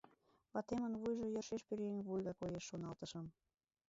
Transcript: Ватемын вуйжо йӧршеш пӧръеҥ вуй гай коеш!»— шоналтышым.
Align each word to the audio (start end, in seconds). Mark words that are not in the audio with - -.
Ватемын 0.53 0.93
вуйжо 1.01 1.25
йӧршеш 1.33 1.61
пӧръеҥ 1.67 1.97
вуй 2.07 2.21
гай 2.25 2.35
коеш!»— 2.39 2.65
шоналтышым. 2.69 3.25